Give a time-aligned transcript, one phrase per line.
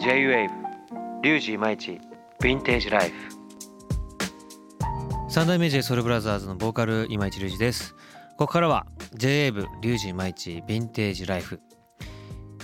[0.00, 0.48] J-WAVE
[1.22, 2.00] RYUJI IMAICHI
[2.40, 3.14] VINTAGE LIFE。
[5.28, 7.94] 三代目 j ソルブラザーズのボーカル今市隆二です。
[8.38, 11.60] ここからは J-WAVE リュウジイマイチヴィンテージライフ。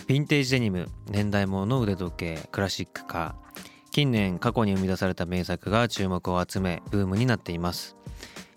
[0.06, 3.60] ヴィンテージデニム年代物の腕時計クラシックカー
[3.90, 7.95] 近年過去に生み出された名作が注目を集めブームになっています。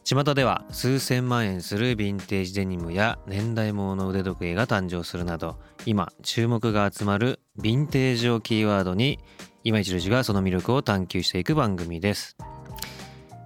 [0.10, 9.20] 巷では数千万円するヴィンテージデニムや年代物の腕時計が誕生するなど今注目が集まるヴィンテージをキーワードに
[9.64, 12.37] 今市隆二がその魅力を探求していく番組です。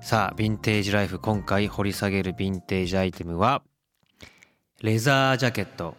[0.02, 3.62] さあ VINTAGE LIFE 今回掘り下げるヴィンテージアイテムは
[4.82, 5.98] レザージャケット。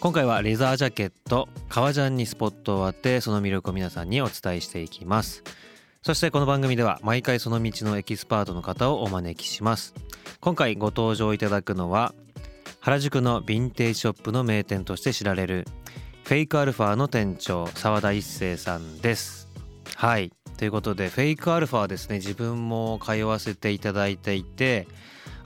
[0.00, 5.42] 今回はレザージャケット革ジャンにスポットを当てその魅力を皆さんにお伝えしていきます。
[6.02, 9.94] そしてこの番組では毎回その道のエキスパートの方をお招きします。
[10.40, 12.14] 今回ご登場いただくのは
[12.80, 15.66] 原宿のヴィンテージショップの名店として知られる
[16.22, 19.48] フェイクアルファの店長澤田一生さんです。
[19.96, 20.32] はい。
[20.56, 22.16] ということでフェイクアルファはですね。
[22.16, 24.86] 自分も通わせていただいていて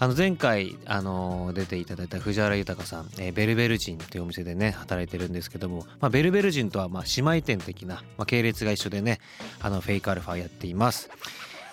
[0.03, 9.21] あの前回あの出ていただいた藤原豊さん、えー、ベルベルジンというお店でね働いてるんですけども、まあ、ベルベルジンとはま姉妹店的な、まあ、系列が一緒でね
[9.61, 11.09] あのフェイクアルファやっています。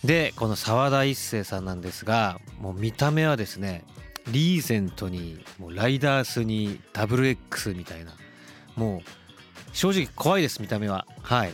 [0.03, 3.83] でこの澤田一生さんなんですがもう見た目はですね
[4.27, 8.11] リーゼントにもうライダースに WX みたいな
[8.75, 11.07] もう正直怖いです見た目は。
[11.23, 11.53] はい。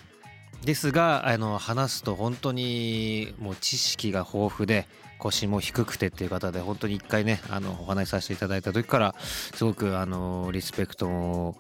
[0.66, 4.90] ですがあの話すと本当にもう知識が豊富で
[5.26, 11.58] 腰も低くてっていう方で本当に一回ねあのお話しさせていただいた時からすごくあのリスペクトも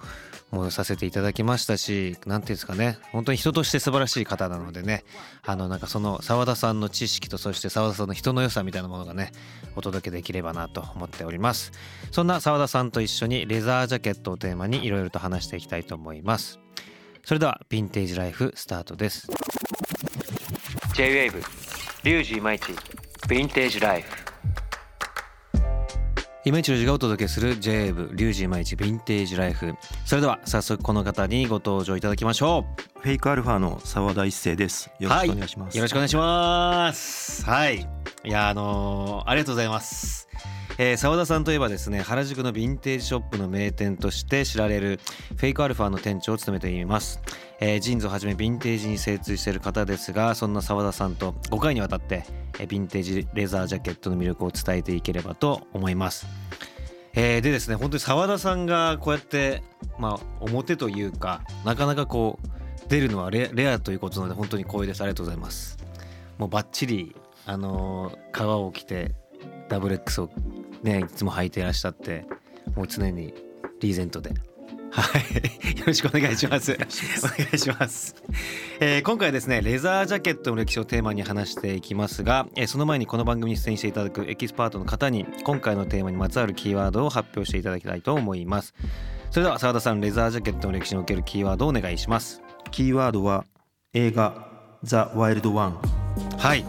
[0.69, 5.03] させていただきましたし何ていうんですかね本当に人として素晴らしい方なのでね
[5.43, 9.31] あのなんかその澤田さんの知識とそして澤田さんの人の良さみたいなものがね
[9.75, 11.71] お届けできればなと思っております。
[12.11, 16.59] そんな澤田さんと一緒にレザージャケットをテーマにいろいろと話していきたいと思います。
[17.23, 19.27] それではヴィンテージライフスタートです。
[20.93, 21.43] J-WAVE
[22.03, 23.04] リュウジイマイチ。
[23.27, 24.23] ヴィンテージライフ
[26.45, 29.73] 今一郎がお届けする j ブリュウジイマイチヴィンテージライフ
[30.05, 32.99] それでは早速この方にご登場いただきましょう。
[32.99, 34.91] フェイクアルファの澤田一生です。
[34.99, 37.45] よろしくお願いします、はい、よろしくお願いします。
[37.45, 37.79] はい。
[37.79, 40.29] いやあのー、ありがとうございます。
[40.77, 44.99] えー、澤田さんといえばですね原宿のヴィンテージショップの名店として知られる
[45.29, 47.19] フェイクアルファの店長を務めています、
[47.59, 52.25] えー、ジーンズをはじめヴィンテージに精通している方ですがそんな澤田さんと5回にわたって、
[52.59, 56.27] えー、ヴィンテージレザージャケットの魅力を伝えていければと思います。
[57.17, 59.63] えー、でですね本当に澤田さんがこうやって
[59.97, 65.01] まあ表というかなかなかこう出るのはレアということなので本当に光栄です。
[65.01, 65.77] ありがとうございます。
[66.37, 67.15] もうバッチリ
[67.45, 69.15] あのー、革を着て
[69.69, 70.29] ダブル X を
[70.83, 72.25] ねいつも履いていらっしゃって
[72.75, 73.33] もう常に
[73.79, 74.31] リーゼントで。
[74.95, 75.79] はい。
[75.79, 76.71] よろしくお願いします。
[76.71, 78.15] お願いします、
[78.79, 88.73] えー、今回ですねレザージャケットの歴史をテーマに話していきますが、えー、その前にこの番組に出演していただくエキスパートの方に今回のテーマにまつわるキーワードを発表していただきたいと思います。
[89.31, 92.41] それでは澤田さんレザージャケットの歴史におけるキーワードをお願いします。
[92.71, 93.45] キーワードは
[93.93, 94.47] 映画
[94.81, 95.79] ザ・ワイルド・ワン
[96.37, 96.65] はい。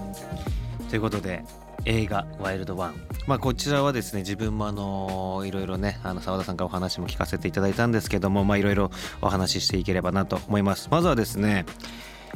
[0.91, 1.45] ということで
[1.87, 2.95] 映画「ワイルドワン」
[3.27, 8.91] まあこちらはですね自分もあのいろいろねあの澤田さんからお話も聞かせていただいたんですけどもまあいろいろ
[9.23, 10.89] お話ししていければなと思います。
[10.91, 11.65] まずはですね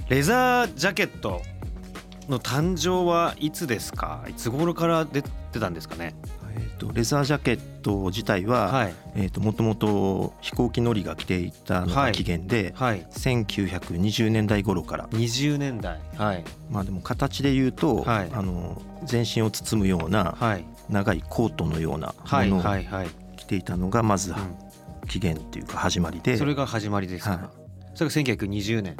[0.09, 1.43] レザージャケット
[2.29, 4.25] の誕生はいつですか？
[4.29, 6.15] いつ頃から出てたんですかね？
[6.79, 15.09] と、レザージャケット自体は、はい、えーと、もともと飛行機乗りが着ていたのが起源で、はい、1920年代頃から。
[15.09, 16.01] 20年代。
[16.17, 16.45] はい。
[16.71, 20.37] まあでも形で言うと、はい、あの全身を包むような、
[20.89, 22.63] 長いコートのようなものを
[23.37, 24.35] 着ていたのがまず、
[25.09, 26.37] 起源っていうか始まりで。
[26.37, 27.41] それが始まりですか、はい、
[27.95, 28.97] それが1920年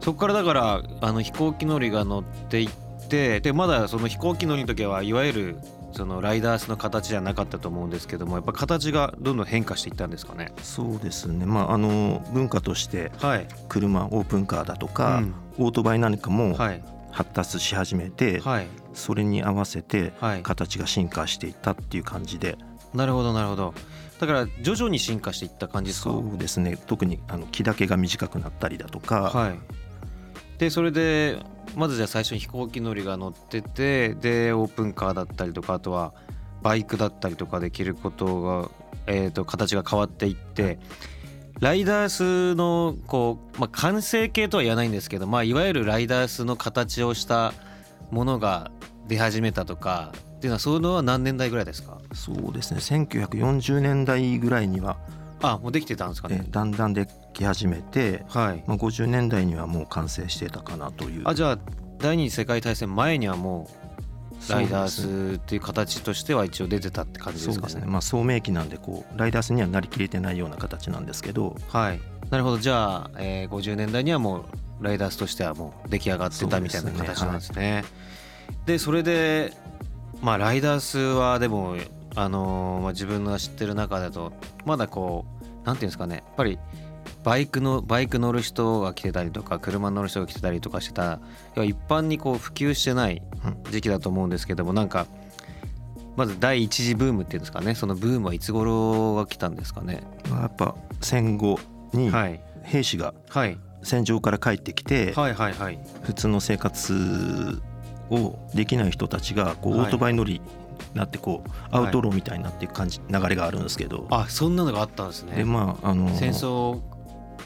[0.00, 5.56] そこからだからあの飛行機乗りが乗っていってでまだその飛行機乗りの時はいわゆる
[5.98, 10.52] そのライダースの形じゃなかったと思うんですけどもやっぱ形がどんどん変化していったんですかね？
[10.62, 11.44] そうですね。
[11.44, 13.10] まああの文化として
[13.68, 16.56] 車、はい、オープンカーだとか、うん、オートバイなんかも
[17.10, 20.12] 発達し始めて、はい、それに合わせて
[20.44, 22.54] 形が進化していったっていう感じで、は
[22.94, 23.74] い、なるほどなるほど。
[24.20, 26.10] だから徐々に進化していった感じですか？
[26.10, 26.78] そうですね。
[26.86, 29.58] 特にあの木だけが短くなったりだとか、はい、
[30.58, 31.38] でそれで
[31.76, 36.12] まずじゃあ最初に飛行機乗りが乗っててでオープンカーだったりとかあとは
[36.62, 38.70] バイクだったりとかできることが、
[39.06, 40.78] えー、と形が変わっていって
[41.60, 47.52] ライダースのこう、まあ、完成形とは言わないんですけど、まあ、いわゆるライダースの形をした
[48.10, 48.70] ものが
[49.06, 51.98] 出始めたとかっていうのはそういうのは何年代ぐらいですか？
[52.12, 52.80] そうですね。
[52.80, 54.98] 1940年代ぐらいには
[55.40, 56.44] あもうできてたんですかね。
[56.50, 58.64] だんだんでき始めて、はい。
[58.66, 61.22] まあ、50年代にはもう完成してたかなという。
[61.24, 61.58] あじゃあ
[61.98, 67.72] 第二次世界大戦前にはもうライダースっていう形としては一応出てたって感じですかね。
[67.72, 67.92] そうですね。
[67.92, 72.00] まあ、聡明期なんでこうライダースにはなりきれてないような形なんですけど、はい、
[72.30, 72.58] なるほど。
[72.58, 74.44] じゃあ、えー、50年代にはも
[74.80, 77.52] うライダースとしてはもう出来上がってたみたいな形なんですね。
[77.52, 77.84] そで、ね。
[78.66, 79.52] はい、それで
[80.22, 81.76] まあライダースはでも
[82.18, 84.32] あのー、まあ、自分の知ってる中だと
[84.64, 85.24] まだこ
[85.62, 86.58] うなんていうんですかねやっぱり
[87.24, 91.20] バイクのバイク乗る人が来てたりとか車乗る人が来てたりとかしてた
[91.56, 93.22] 一般にこう普及してない
[93.70, 95.06] 時期だと思うんですけどもなんか
[96.16, 100.02] まず第一次ブームっていうんですかねそのブームはいつ頃が来たんですかね？
[100.30, 101.60] やっぱ戦後
[101.92, 102.10] に
[102.62, 103.14] 兵士が
[103.82, 105.12] 戦場から帰ってきて
[106.02, 107.62] 普通の生活
[108.10, 110.40] をできない人たちがこうオートバイ乗り
[110.94, 114.06] なってこうアウトローみたいになっていく感じ流れがあるんですけど。
[114.10, 115.36] あそんなのがあったんですね。
[115.36, 116.80] でまああの戦争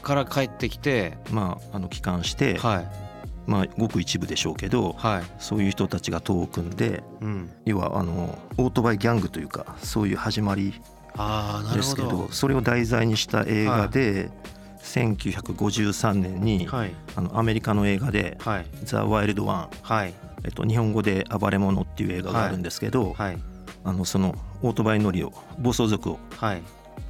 [0.01, 2.87] から帰ってきてまああの帰還して、はい、
[3.47, 10.73] まあごく一部でしょうけど、はい、そういう人たちが党を組んで、うん、要はあのオートバイギャングというかそういう始まり
[11.73, 14.31] ですけどそれを題材にした映画で、はい。
[14.83, 18.37] 1953年に、はい、あのアメリカの映画で
[18.83, 20.13] 「ザ・ワイルド・ワン」はい
[20.43, 23.37] えっと、日本語で「暴れ者」っていう映画があるんですけど、はい、
[23.83, 26.19] あのそのオートバイ乗りを暴走族を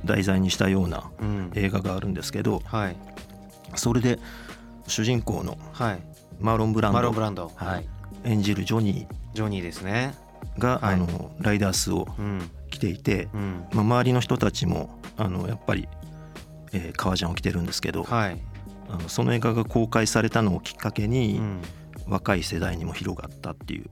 [0.06, 1.10] 題材にしたような
[1.56, 2.96] 映画があるんですけど、はい、
[3.76, 4.20] それで
[4.88, 5.58] 主人公の
[6.40, 7.52] マーロン・ブランド,、マロンブランド。
[7.56, 7.86] はい、
[8.24, 9.16] 演じるジョニー。
[9.34, 10.14] ジョニーですね。
[10.58, 12.08] が、はい、あのライダースを
[12.70, 15.88] 着ていて、うん、まあ、周りの人たちもあのやっぱり、
[16.74, 18.42] えー、革ジャンを着てるんですけど、はい、
[18.90, 21.62] あのその映画が公開されたのをきっかけに、うん、
[22.08, 23.86] 若い世代にも広がったっていう。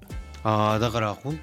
[0.43, 1.39] ああだからほん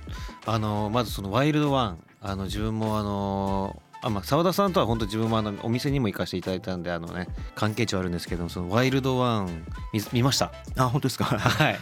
[0.47, 10.51] あのまずその「ワイルドワン」あの自分もあのあまあ澤田さんとは本当自分もあのお店にも行かせていただいたんであのね関係値はあるんですけどその「ワイルドワン見」見ました？
[10.77, 11.25] あ本当ですか？
[11.39, 11.79] はい。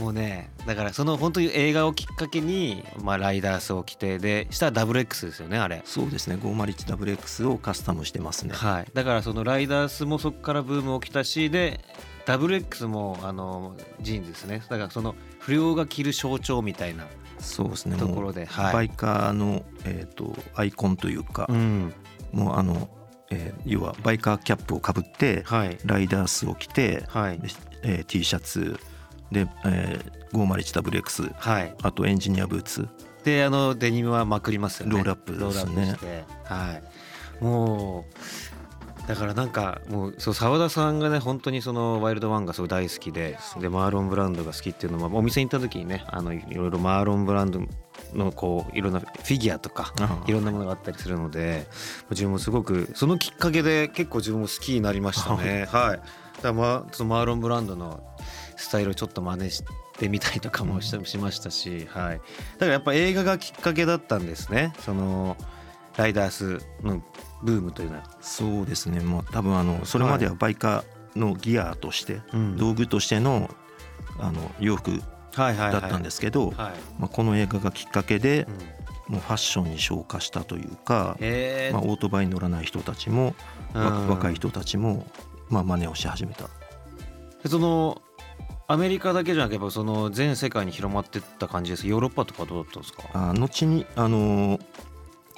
[0.00, 5.82] もうねだからその本当に映画をきっかけに、まあ、ライダースを着てでしたらダブル X ですよねあれ。
[5.84, 6.36] そうですね。
[6.36, 8.54] 501WX をカスタムしてますね。
[8.54, 8.86] はい。
[8.94, 11.84] だからそのライダースもそこからブーム起きたしで
[12.26, 14.62] ダブル X もあのジーンズですね。
[14.68, 17.06] だからその不良が着る象徴みたいな
[17.38, 17.96] そうですね。
[17.96, 21.92] ところで、はい、バイカーの、えーと、アイコンというか、うん、
[22.32, 22.88] もうあの、
[23.30, 27.40] えー、要はバイカーキャップをかぶって、はい、ライダースを着て、はい。
[27.82, 28.78] えー、T シャツ
[29.32, 32.88] で、えー、501WX、はい、あとエンジニアブーツ。
[33.24, 34.92] であのデニムはまくりますよね。
[34.94, 35.96] ロールアップですね。
[36.44, 36.80] は
[37.40, 37.44] い。
[37.44, 38.59] もう
[39.06, 47.60] だからなんかもうそう澤田さんがね本当にそのワイルドワンがすごい大好きででマーロン・ブランドが好きっていうのはお店に行った時にねあのいろいろマーロン・ブランド
[48.14, 49.92] のこういろんなフィギュアとか
[50.26, 51.66] いろんなものがあったりするので
[52.10, 55.66] 自分もすごくそのきっかけで結構自分も好きになりましたね。
[55.70, 56.02] はい、だか
[56.42, 58.02] らまそのマーロン・ブランドの
[58.56, 59.64] スタイルをちょっと真似し
[59.98, 64.72] てみたりとかもしましたし、はい、だからやっぱ映画がきっかけだったんですね。
[64.80, 65.36] その
[65.96, 67.02] ライダースの
[67.42, 68.04] ブームというのは。
[68.20, 69.00] そうですね。
[69.00, 72.20] もう多分あのそれまではバイカーのギアとして、
[72.56, 73.50] 道具としての
[74.18, 75.02] あの洋服
[75.36, 76.72] だったんですけど、ま
[77.02, 78.46] あ、この映画がきっかけで、
[79.08, 81.16] もうファッションに昇華したというか、
[81.72, 83.34] まあ、オートバイに乗らない人たちも、
[83.74, 85.06] 若い人たちも、
[85.48, 86.48] まあ真似をし始めた。
[87.48, 88.02] その
[88.68, 93.02] アメリカだけじゃなければその全世界に広まってった感じですヨーロッパとかどうだったんですか？
[93.14, 94.60] あ後にあの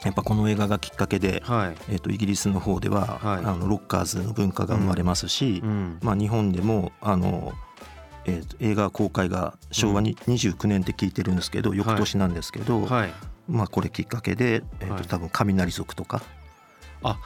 [0.04, 7.52] やっぱこの映画がきっかけで、はい、えー、とイギリスの方では、はい、あのロッカーズの文化が生まれますし、うん、まあ、日本でもあの、
[8.24, 13.12] えー、と映画公開が昭和に29年って聞いてるんですけど、うん、翌年なんですけど、はい、
[13.48, 16.22] まあ、これきっかけで、えー、と多分雷族とか。
[17.04, 17.18] あ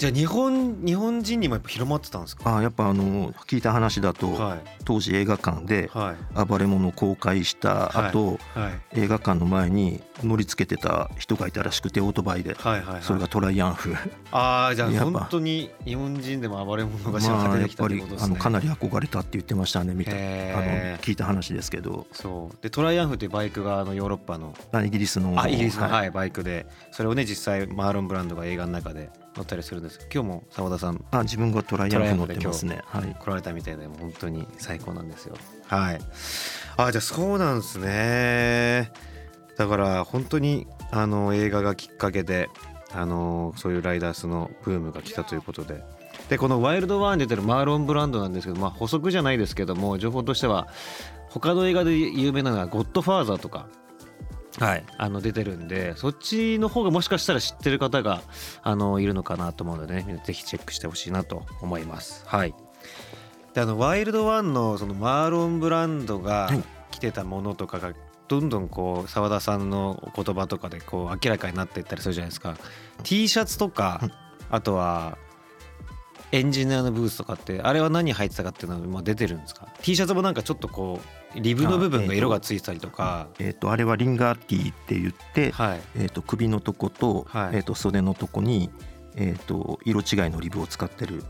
[0.00, 2.56] じゃあ日本日本人にもやっぱ広まってたんですか？
[2.56, 5.90] あやっぱあの聞いた話だと、はい、当時映画館で
[6.48, 8.62] 暴れ者を公開した後、はい。
[8.62, 13.94] はい、映画館の前に乗り付けてた人がいたらしくてオートバイで、はいはいはい、それがトライアンフ。
[14.32, 20.12] ああじゃあ本当に日本人でも暴れ者が知られてきたってことですね、まあ、かなり憧れたって言ってましたねみた。
[20.12, 20.62] いあの
[21.00, 22.06] 聞いた話ですけど。
[22.12, 22.56] そう。
[22.62, 24.54] でトライアンフっていうバイクがあのヨーロッパの。
[24.82, 25.38] イギリスの。
[25.38, 26.64] あイギリスの、はい、バイクで。
[26.90, 30.00] それをね実際マーロン・ブランドが映画の中で乗ったりするんです。
[30.12, 32.80] 今日も澤田さんあ自分がトライアンフ乗ってますね。
[32.86, 33.16] はい。
[33.18, 35.36] 来られたみたいで本当に最高なんですよ。
[35.66, 36.00] はい。
[36.76, 38.92] あじゃあそうなんですね。
[39.56, 42.48] だから本当にあの映画がきっかけで
[42.92, 45.82] あのそういうライダースのブームが来たということで。
[46.28, 50.68] でこの「ワイルドワン」に出てるマーロン・ブランドなんですけど、まあ、補足じゃないですけども情報としては
[51.28, 53.66] 他の映画で有名なのは「ゴッドファーザー」とか
[54.58, 58.20] はい、あの出てるんでそっちの方がもしかしたら知ってる方が
[58.62, 62.24] あのいるのかなと思うのでねぜひチェックしてほしいなと思います。
[62.26, 62.54] はい、
[63.54, 66.50] であのワイルドワンのそのマーロン・ブランドが
[66.90, 67.92] 着てたものとかが
[68.28, 72.56] どんどんこう澤田さんの言葉とかでこう明らかになっていったりするじゃないですか。
[73.02, 74.00] T シャツとか
[74.50, 75.16] あとは
[76.32, 81.00] エンジニアのブースとかってあれは何入ってたかっていうのは出てるんですか？T シャツもなんかちょっとこ
[81.34, 83.28] うリブの部分が色がついてたりとか。
[83.38, 88.70] えっ、ー、とあれはリンガーティーって言って、はい、えー、と首のとこと,、はい、えー、と袖のとこに、
[89.16, 91.24] えー、と色違いのリブを使ってる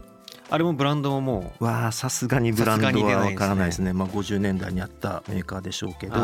[0.52, 3.92] あれもブランドももうわあさすがにブランドはわからないですね。
[3.92, 6.16] まあ50年代にあったメーカーでしょうけど。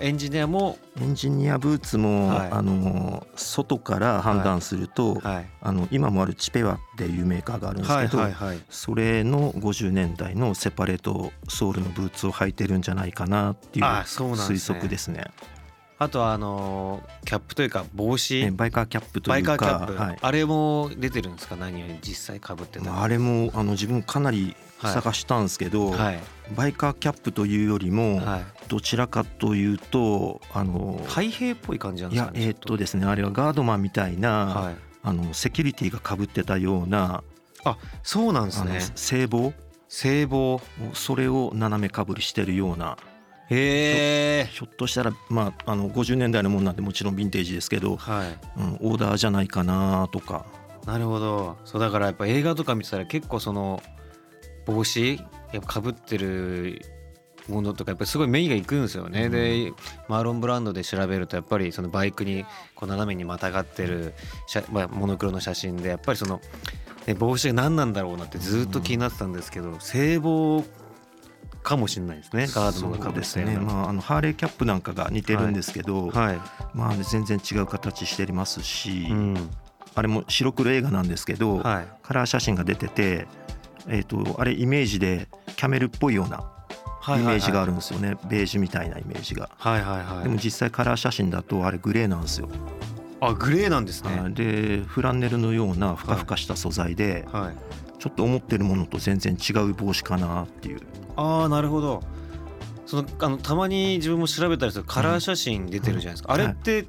[0.00, 5.34] エンジニアもエンジニアブーツも、はい、あの外から判断すると、はい。
[5.34, 15.24] はい、あの今もあるチペワっていうメーカーがあるんですけど、はいはいはい、それの50年代のセパレートソールのブーツを履いてるんじゃないかなっていう推測ですね。
[15.26, 15.51] あ
[16.08, 18.50] とはあのキャップというか帽子。
[18.50, 21.56] バイカーキャップというかバイカーキャップ、はい、あれも出てるんですか？
[21.56, 26.20] 何より実際かぶってたあれもあの自分かなり探したんですけど、はい、
[26.56, 28.20] バイカーキャップというよりも、
[28.68, 37.22] どちらかというとあの開閉っぽい感じなんですかねいやえー、っとですねあれはガードマンみたいな、はい、あのセキュリティがかぶってたような
[37.64, 38.80] あそうなんですね。
[38.96, 39.52] 聖望
[39.88, 40.60] 聖望
[40.94, 42.96] それを斜めかぶりしてるような
[43.52, 48.38] へひょっとしたら、まあ、あの50年代のものなんでもちろんヴィンテージですけど、はい。
[48.58, 50.46] うん、オーダーじゃないかなとか。
[50.86, 51.56] なるほど。
[51.64, 53.82] そうだからやっぱ映画とか見てたら結構その
[54.66, 55.16] 帽子
[55.52, 56.82] やっぱかぶってる
[57.48, 59.72] ものとかやっぱりすごい目がいくんですよね、うん、で
[60.08, 62.44] マーロンブランドで調べるとやっぱりそのバイクに
[62.74, 64.14] こう斜めにまたがってる
[64.70, 66.40] まあ、モノクロの写真でやっぱりその、
[67.06, 70.64] ね、帽子が何なんだろうなってずっと気になってたんですけど、聖望
[71.62, 72.46] かもしれないですね。
[72.48, 76.26] ガードのがですね、まあ、あのハーレーキャップなんかが似てるんですけど、はい。
[76.26, 76.38] はい、
[76.74, 79.50] まあ、全然違う形してますし、うん、
[79.94, 83.26] あれも白黒映画なんですけど、はい、カラー写真が出てて、
[83.88, 86.44] えーと、あれイメージでキャメルっぽいような
[87.16, 92.48] イメージがあるんですよね、ベージュみたいなイメージが、はいはいはい、でも実際カラー写真だとあれグレーなんですよ。
[93.20, 94.30] あグレーなんですね。
[94.30, 100.80] でフランネルのようなふかふかした素材で、はい、ちょっと思ってるものと全然違う帽子かなっていう。
[101.14, 102.02] ああなるほど。
[102.84, 106.86] そのあのたまに自分も調べたりするカラー写真出てるじゃないですか、うん、あれって、はい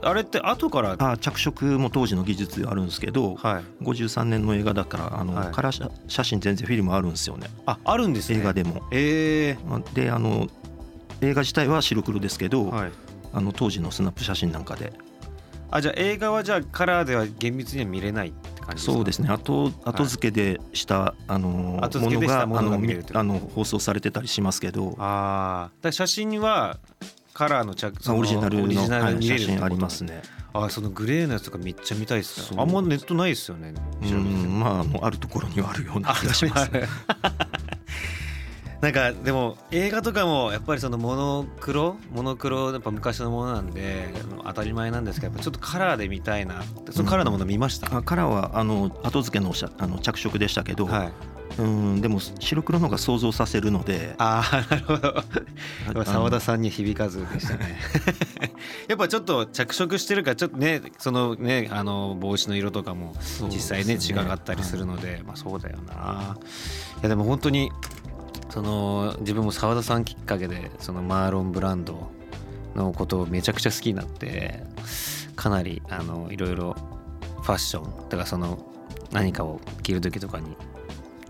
[0.00, 0.94] あれって後から？
[0.96, 7.48] あ着色も当時の技術あるんですけど、はい、53年の映画だからあの、はい、カラー写真全然フィルムあるんですよね。
[7.66, 8.82] ああるんです、ね、映画でも。
[8.92, 10.46] ええー、であの
[11.20, 12.92] 映画自体は白黒ですけど、はい、
[13.32, 14.92] あの当時のスナップ写真なんかで。
[15.72, 18.32] あじゃあ映画はじゃあカラーでは厳密には見れない
[18.68, 19.28] 感じそうですね。
[19.30, 22.80] 後後付けでした、はい、あのものがあの
[23.14, 24.94] あの放送されてたりしますけど。
[24.98, 26.78] ああ写真は
[27.32, 30.22] カラーの着オリジナルの、はい、写真ありますね。
[30.52, 32.60] あそのグレーのやつとかめっちゃ見たいですね。
[32.60, 33.72] あんまネットないですよね。
[34.02, 36.70] うんまああるところにはあるような気がします
[38.80, 44.08] なんかでも映画とかもやっぱりそのモノクロモノクロやっぱ昔のものなんで
[44.44, 51.12] 当たり前なんですけどちょっとカラーで見たいなそのカラーのもの見ました、うん、カラーはあの後付けのあの着色でしたけど、はい、
[51.58, 54.14] うんでも白黒の方が想像させるので。
[54.18, 56.04] ああ なるほど。
[56.04, 57.78] 澤田さんに響かずでしたね。
[58.86, 63.14] やっぱちょっと着色してるからちょっとねそのねあの帽子の色とかも
[63.50, 64.00] 実際ねね。
[64.00, 66.36] 違かったりするので、はい、まあそうだよな。
[66.98, 67.72] いやでも本当に
[68.50, 72.10] その自分も澤田さんきっかけでそのマーロンブランド
[72.74, 74.62] のことをめちゃくちゃ好きになって
[75.36, 76.76] かなりあのいろいろ
[77.42, 78.58] ファッションとかその
[79.12, 80.56] 何かを着る時とかに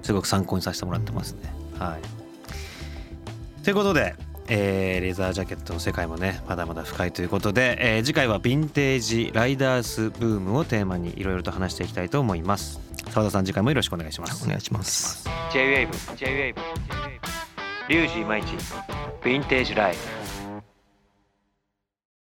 [0.02, 1.52] すごく参考にさせてもらってますね。
[1.78, 4.16] はい、ということで、
[4.48, 12.80] えー、レザージャケットの世界もねまだまだ深いということで、えー、次回はヴィンテージライダースブームをテーマにいろいろと話していきたいと思います。
[13.10, 14.44] 澤田さん次回もよろしくお願いします。
[14.44, 15.28] お願いします。
[15.52, 16.98] J-WAVE J-WAVE
[17.88, 18.54] リュウジイマイチ。
[18.54, 20.17] ヴィンテージライフ。